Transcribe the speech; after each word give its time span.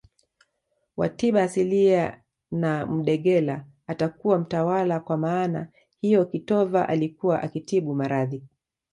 wa 0.97 1.09
tiba 1.09 1.43
asilia 1.43 2.21
na 2.51 2.85
mudegela 2.85 3.65
atakuwa 3.87 4.39
mtawala 4.39 4.99
kwa 4.99 5.17
maana 5.17 5.67
hiyo 6.01 6.25
kitova 6.25 6.89
alikuwa 6.89 7.41
akitibu 7.43 7.95
maradhi 7.95 8.43